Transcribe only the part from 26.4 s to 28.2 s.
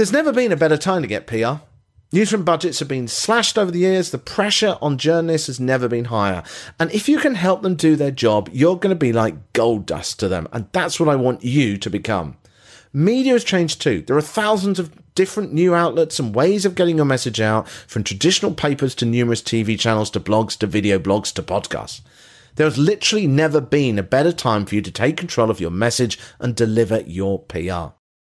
deliver your PR.